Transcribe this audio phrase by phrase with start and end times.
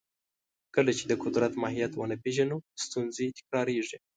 [0.75, 3.97] کله چې د قدرت ماهیت ونه پېژنو، ستونزې تکراریږي.